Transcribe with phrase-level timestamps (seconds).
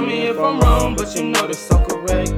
[0.00, 2.32] Tell me if I'm wrong, but you know that's so correct.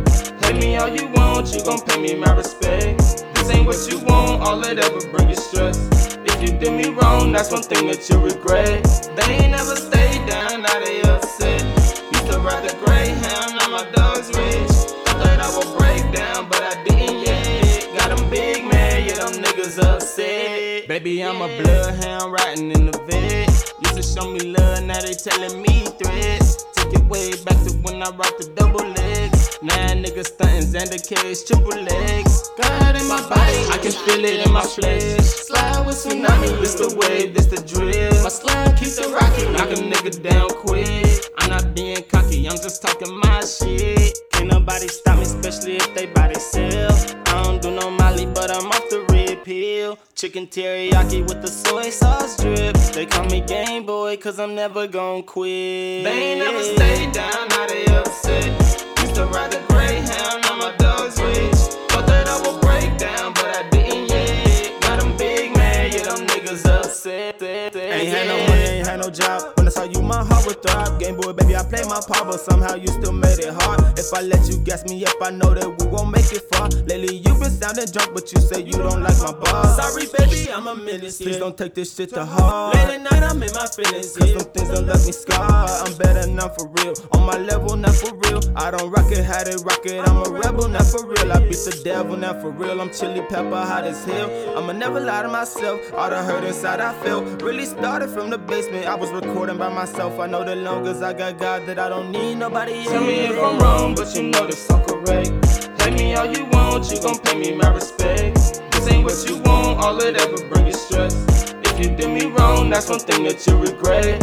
[0.44, 2.98] Hate me all you want, you gon' pay me my respect.
[2.98, 5.78] This ain't what you want, all it ever bring is stress.
[6.27, 8.82] If you did me wrong, that's one thing that you regret.
[9.14, 11.62] They ain't never stayed down, now they upset.
[12.10, 14.90] Used to ride the Greyhound, now my dog's rich.
[15.06, 17.96] Thought I would break down, but I didn't yet.
[17.96, 20.88] Got them big man, yeah, them niggas upset.
[20.88, 23.48] Baby, I'm a bloodhound riding in the vet.
[23.87, 26.62] Used to show me love, now they telling me threats.
[26.82, 29.59] Take it way back to when I rocked the double legs.
[29.62, 32.50] Now niggas stunting Xander cage, triple legs.
[32.60, 35.23] God in my body, I can feel it in my flesh.
[35.46, 38.10] Slide with tsunami, this the wave, this the drill.
[38.24, 41.30] My slime keeps it rocking, knock a nigga down quick.
[41.38, 44.18] I'm not being cocky, I'm just talking my shit.
[44.32, 47.14] Can't nobody stop me, especially if they by themselves.
[47.26, 48.71] I don't do no Molly, but I'm
[49.84, 49.98] off the red pill.
[50.14, 52.76] Chicken teriyaki with the soy sauce drip.
[52.95, 56.04] They call me Game Boy, cause I'm never gon' quit.
[56.04, 58.46] They ain't never stayed down, now they upset.
[59.01, 61.54] Used to ride the Greyhound, now my dog's rich.
[61.90, 64.81] Thought that I would break down, but I didn't yet.
[64.82, 67.42] Got them big man, yeah, them niggas upset.
[67.42, 69.62] Ain't had no money, ain't had no job.
[69.72, 71.00] Saw you, my heart would throb.
[71.00, 73.98] Game boy, baby, I play my part, but somehow you still made it hard.
[73.98, 76.69] If I let you gas me up, I know that we won't make it far.
[76.84, 79.76] Lately, you been sounding drunk, but you say you don't like my bars.
[79.76, 81.16] Sorry, baby, I'm a menace.
[81.22, 82.75] Please don't take this shit to heart.
[82.75, 84.16] Late at night, I'm in my feelings.
[84.16, 85.66] Cause them things don't let me scar.
[85.69, 86.92] I'm better now for real.
[87.12, 88.41] On my level, not for real.
[88.54, 90.06] I don't rock it, had it, rock it.
[90.06, 91.32] I'm a rebel, not for real.
[91.32, 92.78] I beat the devil, not for real.
[92.78, 94.59] I'm chili pepper, hot as hell.
[94.59, 95.81] I'ma never lie to myself.
[95.94, 98.86] All the hurt inside I felt really started from the basement.
[98.86, 100.19] I was recording by myself.
[100.19, 102.88] I know the long as I got God that I don't need nobody else.
[102.88, 105.31] Tell me if I'm wrong, but you know that's so correct.
[105.81, 108.34] Hate me all you want, you gon' pay me my respect.
[108.72, 111.15] This ain't what you want, all it ever bring is stress.
[111.66, 114.19] If you did me wrong, that's one thing that you regret.